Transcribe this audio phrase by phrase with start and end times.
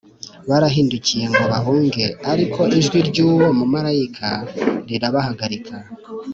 [0.49, 4.29] barahindukiye ngo bahunge, ariko ijwi ry’uwo mumarayika
[4.87, 5.75] rirabahagarika